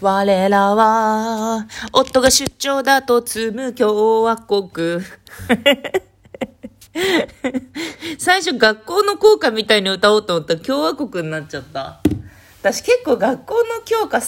[0.00, 4.70] 我らは、夫が出張だと積む共和国。
[8.18, 12.00] 最初学校の校歌みたいに歌おうと思ったら共和国になっちゃった。
[12.60, 14.26] 私結構学校の教科好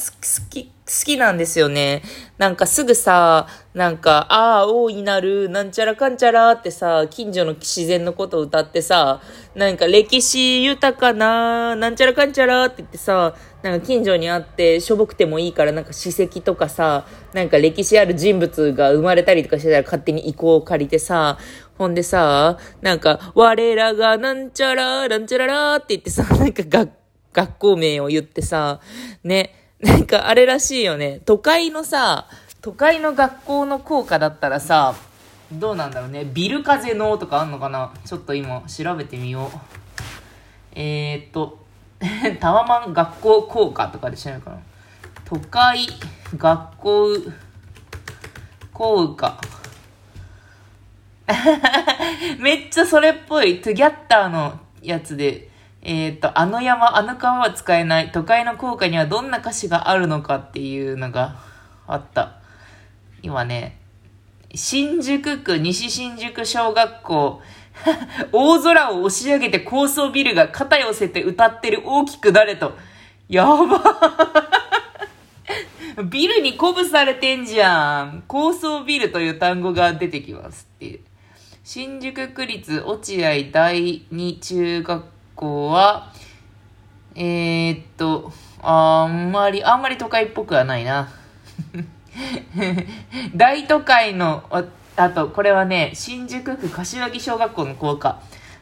[0.50, 2.02] き、好きなんですよね。
[2.38, 9.20] なんかすぐさ、なんか、ああ、王になる、なんちゃらかんちゃらってさ、近所の自然のことを歌ってさ、
[9.56, 21.36] なんか歴史豊かな、なんちゃらかんちゃらって言ってさ、なんか近所にあって、しょぼくてもいいから、なんか史跡とかさ、なんか歴史ある人物が生まれたりとかしてたら勝手に意向を借りてさ、
[21.78, 26.90] ほんでさ、なんか、我らがなんちゃら、なんちゃららって言ってさ、なんか学
[27.36, 28.80] 学校名を言ってさ、
[29.22, 31.20] ね、なんかあれらしいよね。
[31.26, 32.26] 都会のさ、
[32.62, 34.94] 都会の学校の校歌だったらさ、
[35.52, 36.24] どうなんだろうね。
[36.24, 39.58] ビル風のとかあんのかなちょっと今調べてみよう。
[40.72, 41.64] えー、っと、
[42.40, 44.58] タワマン学校校歌とかで知らないかな。
[45.24, 45.86] 都会
[46.36, 47.08] 学校
[48.72, 49.40] 校歌。
[52.38, 53.60] めっちゃそれっぽい。
[53.60, 55.48] トゥギャッターのやつで、
[55.82, 58.10] えっ、ー、と、あの山、あの川は使えない。
[58.12, 61.36] 都会の校歌にはどんな歌詞があるのかっていうのが
[61.86, 62.40] あった。
[63.22, 63.78] 今ね、
[64.54, 67.42] 新宿区西新宿小学校、
[68.32, 72.76] 大空を押し上げて高層ビルが肩寄せて歌ってる大きく誰と。
[73.28, 73.82] やば
[76.10, 78.24] ビルに鼓舞されてんじゃん。
[78.28, 81.00] 高層ビルという単語が出てきますっていう。
[81.64, 86.12] 新宿区立落合第二中学校校は、
[87.14, 91.08] えー、っと、あんまり、あんまり都会っぽくはないな。
[93.36, 94.42] 大都会の、
[94.96, 98.20] あと、これはね、新宿区柏木小学校の校歌。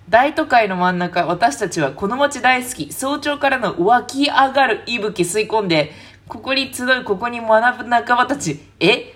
[0.08, 2.92] 大都会の真ん中、私たちはこの街大好き。
[2.92, 5.92] 早朝からの湧き上がる息吹吸い込んで、
[6.28, 8.60] ここに集う、ここに学ぶ仲間たち。
[8.80, 9.14] え？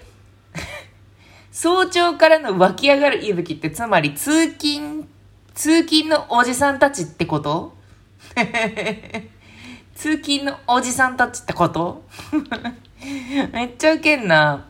[1.53, 5.07] 早朝からの湧き上がる息吹って、つまり通勤
[5.59, 7.73] 通勤のおじさんたちってこと？
[9.97, 12.05] 通勤のおじさんたちってこと？
[13.53, 14.67] めっちゃウケんな。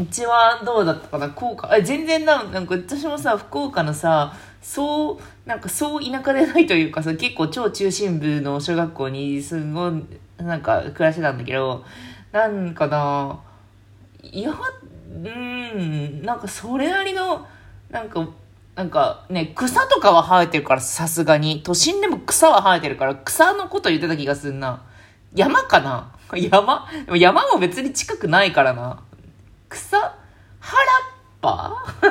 [0.00, 1.28] うちはどうだったかな？
[1.28, 1.76] 福岡。
[1.76, 4.32] え、全然な、なんか私もさ、福岡のさ、
[4.62, 10.02] そう、なんかそう田舎でないというかさ、結構超中心部の小学校にすごい、
[10.38, 11.84] なんか暮らしてたんだけど、
[12.32, 13.38] なんかな、
[14.22, 14.50] いや、
[15.14, 17.46] うん、なんかそれなりの、
[17.90, 18.26] なんか
[18.76, 21.62] なんかね、草とかは生えてるからさすがに。
[21.62, 24.82] 都心でも草は生えてるから、草のこと言ってた気がすんな。
[25.34, 26.12] 山かな？
[26.34, 26.86] 山？
[27.06, 29.02] でも山も別に近くないからな。
[29.70, 29.96] 草？
[29.98, 30.14] 原っ
[31.40, 31.84] ぱ？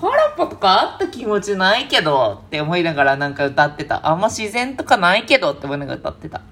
[0.00, 4.06] 原っぱとかあった気持ちないけどって思いながらなんか歌ってた。
[4.06, 6.42] あんま自然とかないけどって思いながら歌ってた。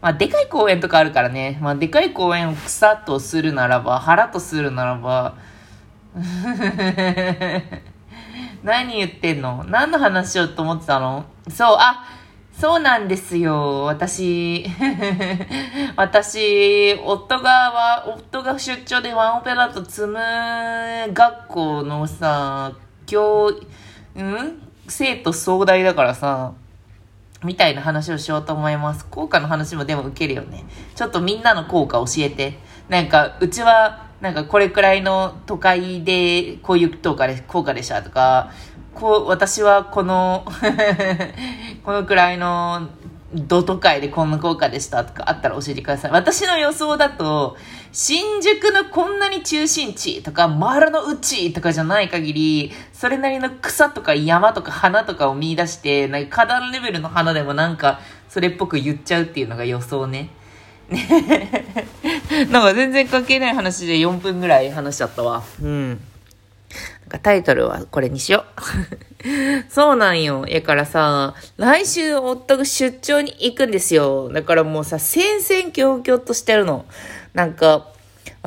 [0.00, 1.58] まあ、でかい公園とかあるからね。
[1.60, 5.34] まあ、でかい公園を草とするならば、原とするならば、
[8.62, 9.64] 何言ってんの？
[9.68, 11.24] 何の話しようと思ってたの？
[11.48, 12.04] そう、あ、
[12.52, 13.84] そうなんですよ。
[13.84, 14.66] 私、
[15.96, 20.16] 私、夫がは、夫が出張でワンオペだと積む
[21.12, 22.72] 学校のさ、
[23.06, 23.52] 教、
[24.16, 24.62] うん？
[24.88, 26.52] 生徒総大だからさ、
[27.44, 29.06] みたいな話をしようと思います。
[29.06, 30.64] 効果の話もでも受けるよね。
[30.96, 32.58] ちょっとみんなの効果教えて。
[32.88, 38.50] なんか、うちは、なんかこれくらいの都会でこういう効果で効果でしたとか、
[38.94, 40.44] こう、私はこの
[41.84, 42.88] このくらいの
[43.32, 46.10] ド都会でこんな効果でしたとかあったら教えてください。
[46.10, 47.56] 私の予想だと、
[47.92, 60.30] 新宿のこんなに中心地とか、丸の内とかじゃない限り、それなりの草とか山とか花とかを見出して、なんか花壇レベルの花でもなんか、それっぽく言っちゃうっていうのが予想ね。
[62.50, 65.42] なんか全然関係ない話で4分ぐらい話しちゃったわ。
[65.62, 65.90] うん。
[65.90, 65.98] なん
[67.10, 68.62] かタイトルはこれにしよう。
[69.70, 70.46] そうなんよ。
[70.46, 74.30] やからさ、来週夫が出張に行くんですよ。
[74.32, 76.86] だからもうさ、戦々恐々としてるの。
[77.34, 77.88] なんか、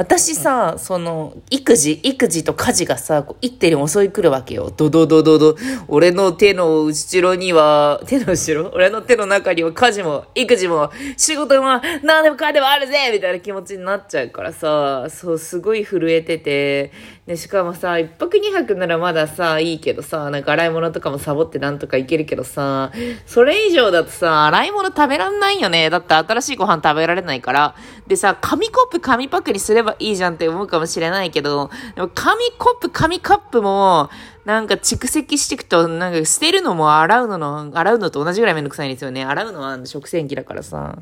[0.02, 4.74] 私さ、その、育児、育児と家事がさ、こう一手に襲い来るわけよ。
[4.76, 5.56] ドドドドド。
[5.88, 8.72] 俺の手の後ろには、手の後ろ？
[8.74, 16.92] 俺の手の中には家事も、育児も、仕事も、何でもかんでもあるぜみたいな気持ちになっちゃうからさ、そう、すごい震えてて、
[17.28, 22.92] で、しかもさ、一泊二泊ならまださ、いいけどさ、なんか洗い物とかもサボってなんとかいけるけどさ、
[23.28, 25.92] それ以上だとさ、洗い物食べらんないよね。
[25.92, 27.76] だって新しいご飯食べられないから。
[28.08, 34.10] でさ、紙コップ紙パックにすればいいじゃんって思うかもしれないけど、でも紙コップ紙カップも、
[34.46, 39.24] なんか蓄積していくと、なんか捨てるのも洗うのの、洗うのと同じぐらいめんどくさいんですよね。
[39.24, 40.98] 洗うのは食洗機だからさ。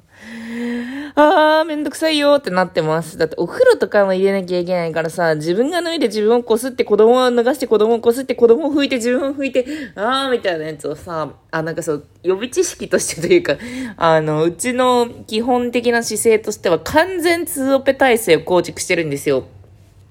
[1.21, 3.17] あー、めんどくさいよってなってます。
[3.17, 13.57] だってお風呂とかも入れなきゃいけないからさ、自分が脱いで自分をこすって子供を脱がして子供をこすって子供を拭いて自分を拭いて、あーみたいなやつをさ、あ、なんかそう、予備知識としてというか、
[13.97, 19.43] あの、うちの基本的な姿勢としては完全通オペ体制を構築してるんですよ。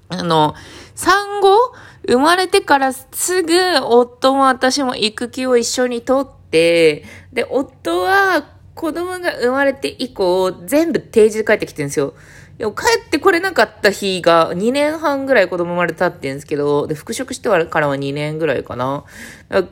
[0.09, 0.53] あの、
[0.93, 1.73] 産後
[2.07, 7.03] 生まれてからすぐ夫も私も育休を一緒に取って、
[7.33, 12.13] で、夫は子供が生まれて以降全部定時で帰ってきてるんですよ。
[12.57, 19.03] でも帰ってこれなかった日が2年半ぐらい子供生まれたって言うんですけど、で、復職してからは2年ぐらいかな。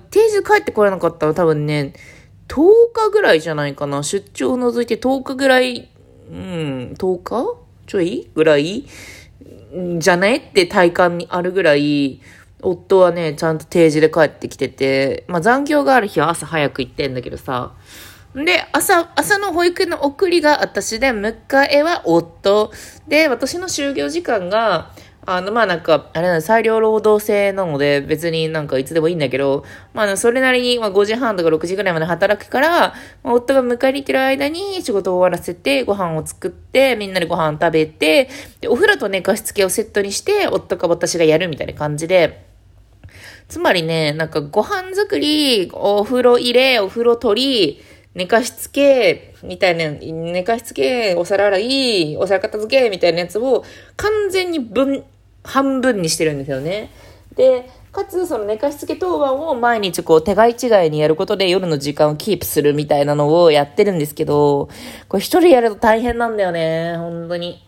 [0.09, 1.94] 定時で帰ってこれなかったら多分ね、
[2.50, 4.04] 10日ぐらいじゃないかな。
[4.04, 5.89] 出張を除いて10日ぐらい、
[6.30, 7.57] うん、10日？
[7.88, 8.86] ちょいぐらい？
[10.00, 12.19] じゃねって体感にあるぐらい、
[12.62, 17.74] 夫はね、ちゃんと定時で帰ってきてて、まあ残業がある日は朝早く行ってんだけどさ、
[18.45, 21.36] で、朝、朝の保育園の送りが私で、迎
[21.72, 22.72] えは夫。
[23.07, 24.92] で、私の就業時間が、
[25.25, 32.94] あの、まあなんか、あれな裁量労働制なので、別になんかいつでもいいんだけど、まあそれなりに、ま5時半とか6時ぐらいまで働くから、
[33.24, 38.30] まあ、夫が迎えに行ってる間に仕事を終わらせて、ご飯を作って、みんなでご飯食べて、
[38.62, 42.45] で、お風呂と寝かしつけをセットにして、夫か私がやるみたいな感じで、
[43.48, 53.64] つまりね、なんかご飯作り、お風呂入れ、お風呂取り、寝かしつけ、みたいな、寝かしつけ、お皿洗い、お皿片付け、みたいなやつを
[53.96, 55.04] 完全に分、
[55.44, 56.90] 半分にしてるんですよね。
[57.36, 64.69] で、かつ、その寝かしつけ当番を毎日こう手が違いにやることで夜の時間をキープするみたいなのをやってるんですけど、
[65.08, 67.64] これ一人やると大変なんだよね、本当に。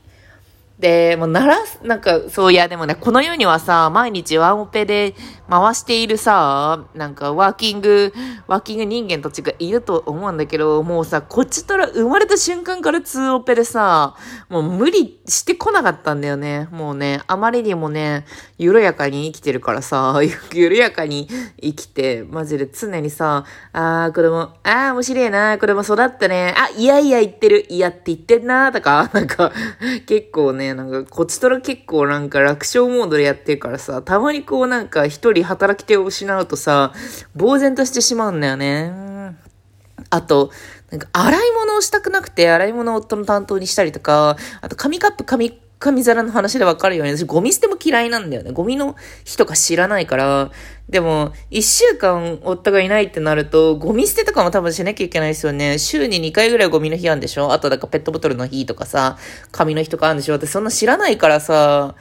[0.80, 5.14] で、もうなら、なんか、そういや、でもね、この世にはさ、毎日ワンオペで
[5.50, 8.14] 回しているさ、なんかワーキング、
[8.48, 14.16] ワーキング人間たちがいると思うんだけど、もうさ、こっちとら生まれた瞬間から2オペでさ、
[14.48, 16.70] もう無理してこなかったんだよね。
[16.72, 18.26] もうね、あまりにもね、
[18.58, 20.18] 緩やかに生きてるからさ、
[20.54, 21.28] 緩やかに
[21.62, 23.44] 生きて、マジで常にさ、
[23.74, 29.52] あー、子供、あー、面白いな、子供育ったね、あ、いやいや言ってる、いやって言ってんな、とか、なんか、
[30.06, 36.94] 結構ね、なんか、こっちとら結構なんか楽勝モードでやってるからさ、たまにこうなんか一人働き手を失うとさ、
[37.38, 38.92] 呆然としてしまうんだよね。
[40.10, 40.52] あと、
[40.92, 48.52] なんか洗い物をしたくなくて、洗い物を夫の担当にしたりとか、あと紙カップ、紙紙皿の話でわかるように、私ゴミ捨ても嫌いなんだよね。
[48.52, 50.52] ゴミの日とか知らないから、
[50.90, 55.80] でも、一週間夫がいないってなると、ゴミ捨てとかも多分しなきゃいけないですよね。
[55.80, 59.18] 週に2回ぐらいゴミの日あるんでしょあと、だからペットボトルの日とかさ、
[59.54, 61.96] 紙の日とかあるんでしょってそんな知らないからさ、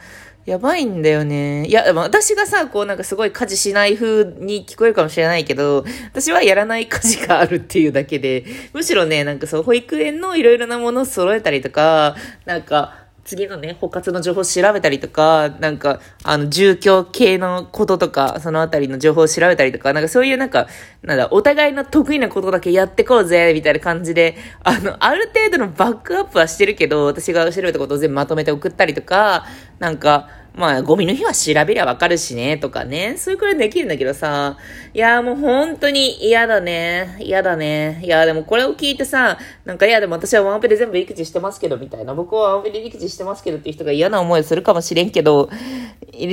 [0.45, 1.67] やばいんだよね。
[1.67, 12.15] いや、でも私がさ、こうなんかすごい家事しない風に聞こえるかもしれないけど、私はやらない家事があるっていうだけで、むしろね、なんかそう、保育園のいろいろなものを揃えたりとか、
[12.45, 12.98] なんか、
[13.29, 20.65] 次のね、保活の情報を調べたりとか、なんか、あの、住居系のこととか、そのあたりの情報を調べたりとか、なんかそういうなんか、
[21.03, 29.45] なんだ、お互いの得意なことだけやってこうぜ、みたいな感じで、あの、ある程度のバックアップはしてるけど、私が調べたことを全部まとめて送ったりとか、
[29.77, 33.15] なんか、まあ、ゴミの日は調べりゃわかるしね、とかね。
[33.17, 34.57] そういうくらいできるんだけどさ。
[34.93, 37.17] いや、もう本当に嫌だね。
[37.21, 38.01] 嫌だね。
[38.03, 42.13] いや、でもこれを聞いてさ、なんか、いや、でも私はワンオペで全部育児してますけど、みたいな。
[42.13, 45.49] 僕はワンオペで育児してますけどっていう人が嫌な思いをするかもしれんけど、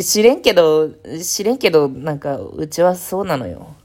[0.03, 0.91] 知れんけど、
[1.23, 3.77] 知れんけど、なんか、うちはそうなのよ。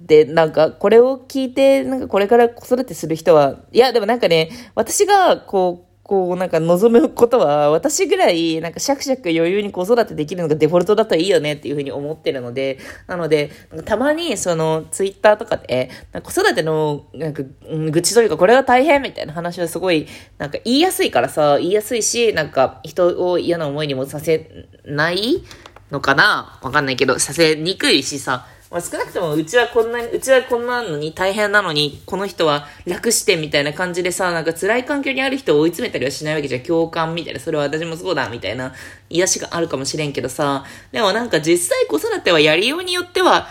[0.00, 12.76] で、なんか、これを聞いて、なんかこれから子育てする人は、いや、でもなんかね、私が、こう、こう、なんか望むことは、私ぐらい、なんかシャクシャク余裕に子育てできるのがデフォルトだといいよねっていうふうに思ってるので、
[13.06, 13.50] なので、
[13.86, 15.88] たまに、その、ツイッターとかで、
[16.22, 17.42] 子育ての、なんか、
[17.90, 24.50] 愚痴というか、これが大変みたいな話はすごい、なんか言いやすいからさ、言いやすいし、なんか、人を嫌な思いにもさせ
[24.84, 25.42] ない
[25.90, 26.58] のかな？
[26.62, 38.72] わかんないけど、させにくいしさ、まあ、少なくともうちはこんなに、うちはこんなのに大変なのに、この人は楽してみたいな感じでさ、なんか辛い環境にある人を追い詰めたりはしないわけじゃ共感みたいな、それは私もそうだみたいな
[39.10, 43.46] 癒しがあるかもしれんけどさ、でもなんか実際子育てはやりようによっては、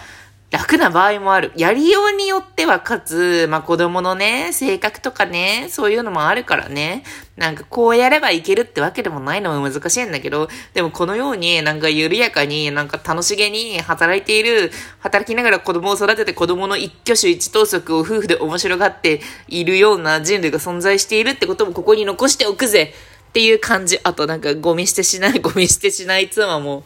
[0.51, 1.53] 楽な場合もある。
[1.55, 7.03] やりようによっては、かつ、まあ、子供のね、性格とかね、そういうのもあるからね。
[7.37, 22.93] なんかこうやればいけるってわけでもないのも難しいんだけど、でもこのようになんか緩やかになんか楽しげに働いている、働きながら子供を育てて子供の一挙手一投足を夫婦で面白がっているような人類が存在しているってこともここに残しておくぜ
[23.29, 23.99] っていう感じ。
[24.03, 26.83] あとなんかゴミ捨てしない、ゴミ捨てしない妻も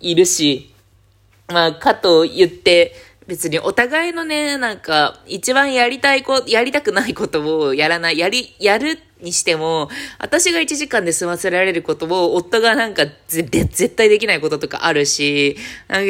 [0.00, 0.73] いるし、
[1.48, 2.94] まあ、かと言って、
[3.26, 9.88] 別にお互いのね、なんか、一番やりたいこと、やりたくないことをやらない、やり、やるにしても、
[10.18, 15.56] 私が1時間で済ませられることを、夫がなんか絶対できないこととかあるし、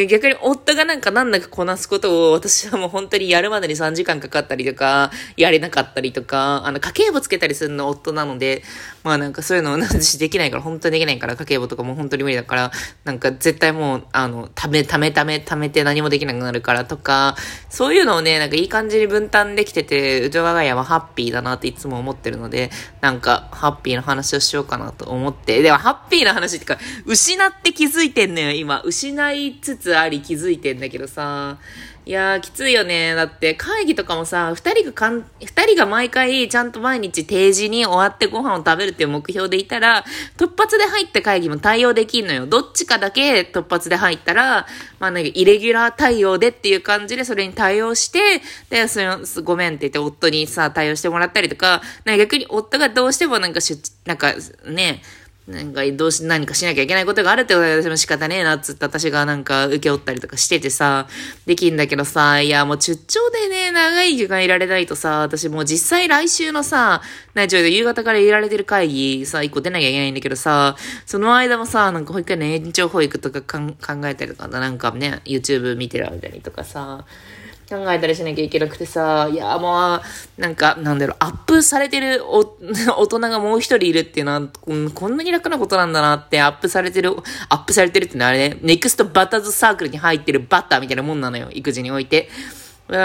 [0.09, 8.63] 逆に夫がなんかなんだかこなすことを、私はもう本当にやるまでに3時間かかったりとか、やれなかったりとか、あの、家計簿つけたりするの夫なので、
[9.05, 12.73] まあなんかそういうの私できないから、本当にできないから、家計簿とかも本当に無理だから、
[13.05, 17.37] なんか絶対もう、あの、ため、ため、ため、ためて何もできなくなるからとか、
[17.69, 22.71] そういうのをね、なんかいい感じに分担できてて、うち我が家はハッピーだなっていつも思ってるので、
[23.05, 25.61] なんか、ハッピーの話をしようかなと思って。
[25.61, 28.81] でも、ハッピーな話ってか、失って気づいてんのよ、今。
[28.81, 31.59] 失いつつあり気づいてんだけどさ。
[32.07, 33.15] いやー、きついよね。
[33.15, 40.05] だって、会議とかもさ、二人がかん、二人が毎回、ちゃんと毎日定時に終わってご飯を食べるっていう目標でいたら、
[40.37, 42.47] 突発で入った会議も対応できんのよ。
[42.47, 44.67] どっちかだけ突発で入ったら、
[44.99, 54.35] まあなんか、イレギュラー対応でっていう感じでそれに対応して、で、その、ごめんって言って夫にさ、対応してもらったりとか、なか逆に夫がどうしてもなんかしゅ、なんか
[54.67, 55.01] ね、
[55.47, 61.07] なんか、どうし、何かしなきゃいけないことがあるってことで私も仕方ねえなっつって私がなんか受け負ったりとかしててさ、
[61.45, 67.03] できんだけどさ、いやもう出張でね、長い時間いられないとさ、私もう実際来週のさ、
[67.35, 73.75] なちょい夕方からいられてる会議さ、一個出なきゃいけないんだけどさ、その間もさ、なんか保育園の延長保育とか考
[74.07, 77.05] えたりとか、なんかね、YouTube 見てる間にとかさ、
[77.69, 82.45] 考えたりしなきゃいけなくてさ、いや、もう、なんか、なんだろう、アップされてる 大
[83.07, 84.43] 人がもう一人いるっていうのは、
[84.95, 87.17] こんなに楽なことなんだなって、アップされてる、
[87.49, 92.29] アップされてるってのはあれね、ネクストバターズサークルに入ってるバッターみたいなもんなのよ、育児において。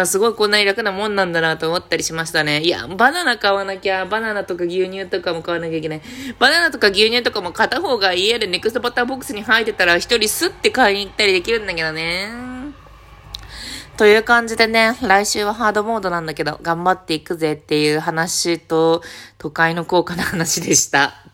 [0.06, 2.62] すごいこんなに楽なもんなんだなと思ったりしましたね。
[2.62, 6.02] いや、バナナ買わなきゃ、バナナとか牛乳とかも買わなきゃいけない。
[6.38, 12.59] バナナとか牛乳とかも片方が家でネクストバターボックスに入ってたら一人スッて買いに行ったりできるんだけどね。
[14.00, 19.02] という感じでね、来週はハードモードなんだけど、頑張っていくぜっていう話と、
[19.38, 21.29] 都会の効果の話でした。